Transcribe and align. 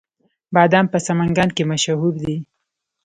بادام 0.55 0.85
په 0.93 0.97
سمنګان 1.07 1.49
کې 1.55 1.63
مشهور 1.71 2.13
دي 2.23 2.35